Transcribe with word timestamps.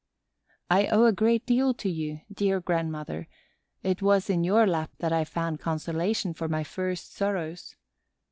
I 0.67 0.87
owe 0.87 1.05
a 1.05 1.11
great 1.13 1.45
deal 1.45 1.75
to 1.75 1.87
you, 1.87 2.21
dear 2.33 2.59
grandmother; 2.59 3.27
it 3.83 4.01
was 4.01 4.31
in 4.31 4.43
your 4.43 4.65
lap 4.65 4.89
that 4.97 5.13
I 5.13 5.23
found 5.23 5.59
consolation 5.59 6.33
for 6.33 6.47
my 6.47 6.63
first 6.63 7.13
sorrows. 7.15 7.75